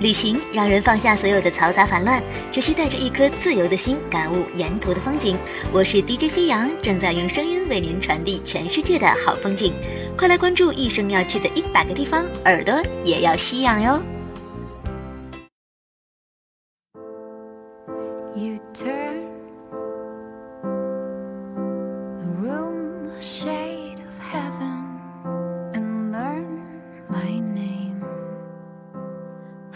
[0.00, 5.36] 旅行让人放下所有的嘈杂烦乱，只需带着一颗自由的心，感悟沿途的风景。
[5.72, 9.72] 我是 DJ 飞扬，正在用声音为您传递全世界的好风景。
[10.16, 14.00] 快来关注一生要去的一百个地方，耳朵也要吸氧哟。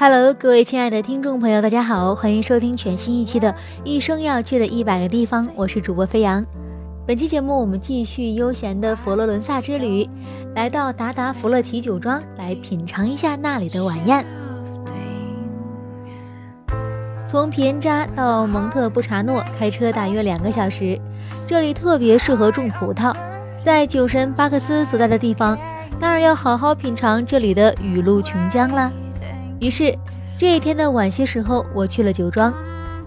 [0.00, 3.52] Hello，各位亲爱的听众朋友，大家好，欢迎收听全新一期的
[3.84, 6.42] 《一生要去的一百个地方》，我是主播飞扬。
[7.06, 10.08] 本期节目我们继续悠闲的佛罗伦萨之旅，
[10.54, 14.24] 来到达达弗勒奇酒庄，来品尝一下那里的晚宴。
[17.26, 20.98] 从皮恩扎到蒙特布查诺开车大约两个小时，
[21.46, 23.14] 这里特别适合种葡萄。
[23.62, 25.58] 在酒神巴克斯所在的地方，
[26.00, 28.90] 当然要好好品尝这里的雨露琼浆啦。
[29.60, 29.94] 于是，
[30.38, 32.52] 这一天的晚些时候，我去了酒庄。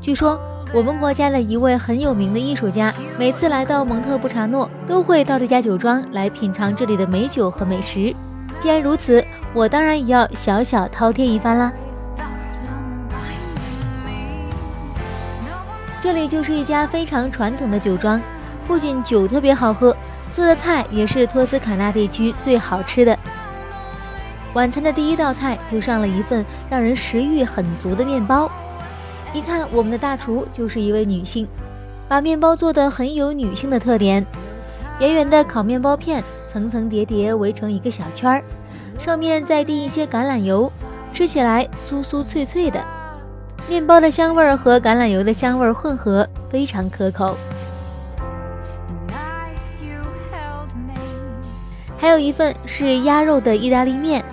[0.00, 0.40] 据说，
[0.72, 8.16] 我们国家的一位很有名的艺术家，每次来到蒙特布查诺，都会到这家酒庄来品尝这里的美酒和美食。
[8.60, 11.70] 既然如此，我当然也要小小饕餮一番啦。
[16.02, 18.18] 这里就是一家非常传统的酒庄，
[18.66, 19.94] 不仅酒特别好喝，
[20.34, 23.18] 做的菜也是托斯卡纳地区最好吃的。
[24.54, 28.50] 晚餐的第一道菜就上了一份让人食欲很足的面包，
[29.32, 31.46] 一看我们的大厨就是一位女性，
[32.08, 34.24] 把面包做得很有女性的特点，
[34.98, 38.42] 圆圆的烤面包片层层叠叠围成一个小圈儿，
[38.98, 40.72] 上面再滴一些橄榄油，
[41.12, 42.82] 吃起来酥酥脆脆的，
[43.68, 47.36] 面包的香味儿和橄榄油的香味儿混合，非常可口。
[52.00, 54.24] 还有一份是鸭肉的意大利面。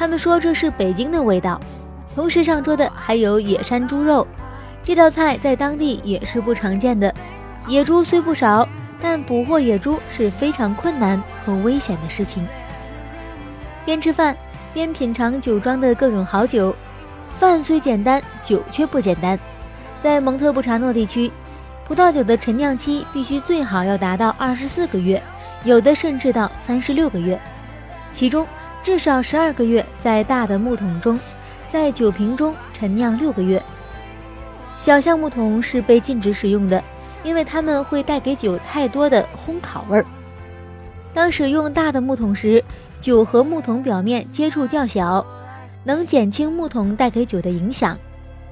[0.00, 1.60] 他们说这是北京的味道，
[2.14, 4.26] 同时上桌的还有野山猪肉，
[4.82, 7.14] 这道菜在当地也是不常见的。
[7.66, 8.66] 野猪虽不少，
[9.02, 12.48] 但捕获野猪是非常困难和危险的事情。
[13.84, 14.34] 边吃饭
[14.72, 16.74] 边品尝酒庄的各种好酒，
[17.38, 19.38] 饭虽简单，酒却不简单。
[20.00, 21.30] 在蒙特布查诺地区，
[21.86, 25.22] 葡萄酒的陈酿期必须最好要达到二十四个月，
[25.62, 27.38] 有的甚至到三十六个月，
[28.14, 28.46] 其中。
[28.82, 31.18] 至少十二个月在大的木桶中，
[31.70, 33.62] 在酒瓶中陈酿六个月。
[34.76, 36.82] 小橡木桶是被禁止使用的，
[37.22, 40.06] 因为它们会带给酒太多的烘烤味儿。
[41.12, 42.64] 当使用大的木桶时，
[43.00, 45.24] 酒和木桶表面接触较小，
[45.84, 47.98] 能减轻木桶带给酒的影响，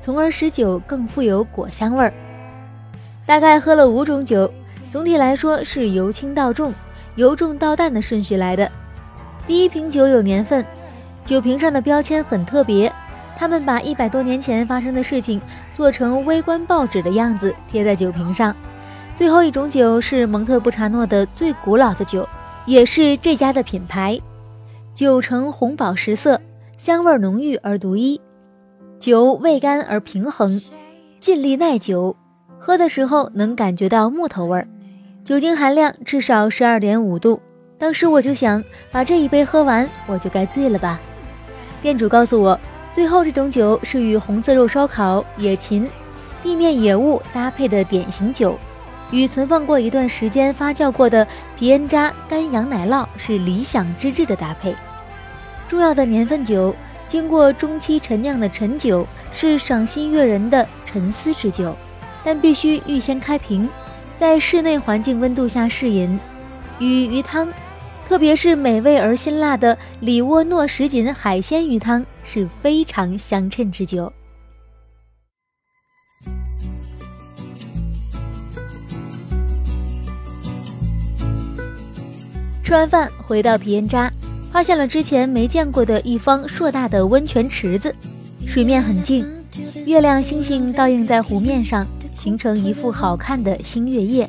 [0.00, 2.12] 从而使酒更富有果香味儿。
[3.24, 4.52] 大概喝了五种酒，
[4.90, 6.74] 总体来说是由轻到重，
[7.14, 8.70] 由重到淡的顺序来的。
[9.48, 10.62] 第一瓶酒有年份，
[11.24, 12.92] 酒瓶上的标签很特别，
[13.34, 15.40] 他们把一百多年前发生的事情
[15.72, 18.54] 做成微观报纸的样子贴在酒瓶上。
[19.14, 22.28] 最后一种酒是蒙特布查诺的最古老的酒，
[22.66, 24.20] 也是这家的品牌。
[24.92, 26.38] 酒呈红宝石色，
[26.76, 28.20] 香味浓郁而独一，
[29.00, 30.60] 酒味甘而平衡，
[31.20, 32.14] 尽力耐久，
[32.58, 34.68] 喝的时候能感觉到木头味儿，
[35.24, 37.40] 酒精含量至少十二点五度。
[37.78, 40.98] 当时我就想把这一杯喝完，我就该醉了吧。
[41.80, 42.58] 店主告诉我，
[42.92, 45.88] 最后这种酒是与红色肉烧烤、野芹、
[46.42, 48.58] 地面野物搭配的典型酒，
[49.12, 51.24] 与存放过一段时间发酵过的
[51.56, 54.74] 皮恩扎干羊奶酪是理想之至的搭配。
[55.68, 56.74] 重要的年份酒，
[57.06, 61.76] 经过中期陈酿的陈酒是赏心悦人的沉思之酒，
[62.24, 63.68] 但必须预先开瓶，
[64.16, 66.18] 在室内环境温度下试饮，
[66.80, 67.46] 与鱼汤。
[68.08, 74.10] 特别是美味而辛辣的里沃诺什锦海鲜鱼汤是非常相称之酒。
[82.64, 84.10] 吃完饭回到皮恩扎，
[84.50, 87.94] 发现了之前没见过的一方硕大的温泉池子，
[88.46, 89.26] 水面很静，
[89.84, 91.86] 月亮星星倒映在湖面上，
[92.18, 94.28] 形成一幅好看的星月夜。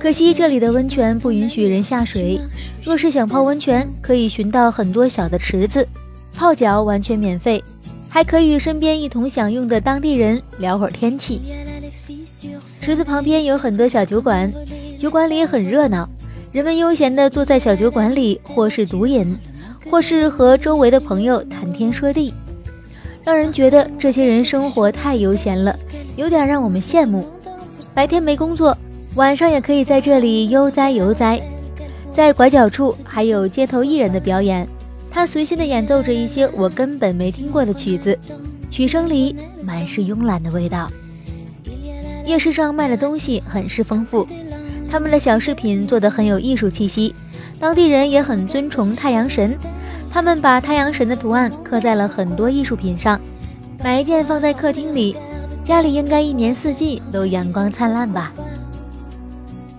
[0.00, 2.40] 可惜这里的温泉不允许人下水。
[2.84, 5.86] 若是想泡温泉，可以寻到很多小的池子，
[6.34, 7.62] 泡脚完全免费，
[8.08, 11.40] 还可以与身边一同享用的当地人聊会儿天气。
[12.80, 14.52] 池子旁边有很多小酒馆，
[14.98, 16.08] 酒馆里很热闹，
[16.50, 19.36] 人们悠闲地坐在小酒馆里，或是独饮，
[19.88, 22.34] 或是和周围的朋友谈天说地，
[23.22, 25.78] 让人觉得这些人生活太悠闲了，
[26.16, 27.26] 有点让我们羡慕。
[27.94, 28.76] 白天没工作。
[29.14, 31.38] 晚上也可以在这里悠哉悠哉，
[32.14, 34.66] 在拐角处还有街头艺人的表演，
[35.10, 38.18] 他随心地演奏着一些我根本没听过的曲子，
[38.70, 40.90] 曲声里满是慵懒的味道。
[42.24, 44.26] 夜市上卖的东西很是丰富，
[44.90, 47.14] 他们的小饰品做得很有艺术气息。
[47.60, 49.58] 当地人也很尊崇太阳神，
[50.10, 53.20] 他们把太阳神的图案刻在了很多艺术品上，
[53.84, 55.14] 买一件放在客厅里，
[55.64, 58.32] 家里应该一年四季都阳光灿烂吧。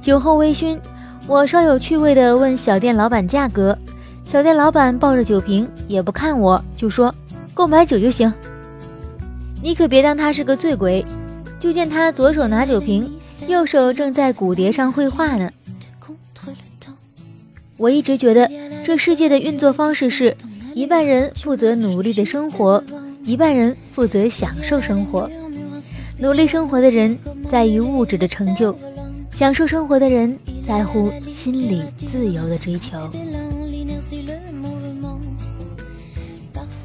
[0.01, 0.79] 酒后微醺，
[1.27, 3.77] 我稍有趣味地问小店老板价格，
[4.25, 7.13] 小店老板抱着酒瓶也不看我，就说
[7.53, 8.33] 购买酒就行。
[9.61, 11.05] 你可别当他是个醉鬼。
[11.59, 13.09] 就见他左手拿酒瓶，
[13.47, 15.49] 右手正在骨碟上绘画呢。
[17.77, 18.51] 我一直觉得
[18.83, 20.35] 这世界的运作方式是
[20.75, 22.83] 一半人负责努力的生活，
[23.23, 25.31] 一半人负责享受生活。
[26.23, 28.73] 努力生活的人在意物质的成就，
[29.29, 32.97] 享受生活的人在乎心理自由的追求。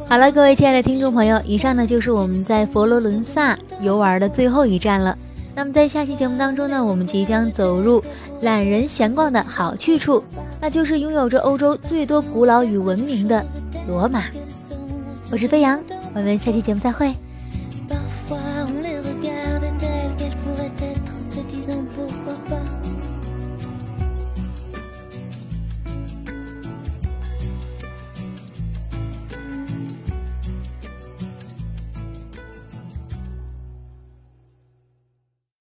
[0.08, 5.16] 好了，各位亲爱的听众朋友，以上呢就是我们在佛罗伦萨游玩的最后一站了。
[5.54, 8.02] 那么在下期节目当中呢，我们即将走入
[8.40, 10.20] 懒人闲逛的好去处，
[10.60, 13.46] 那就是拥有着欧洲最多古老与文明的
[13.86, 14.24] 罗马。
[15.30, 15.80] 我是飞扬，
[16.12, 17.14] 我们下期节目再会。